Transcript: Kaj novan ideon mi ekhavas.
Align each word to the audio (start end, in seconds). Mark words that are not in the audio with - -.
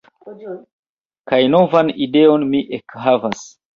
Kaj 1.31 1.39
novan 1.55 1.91
ideon 2.07 2.47
mi 2.55 2.63
ekhavas. 2.79 3.45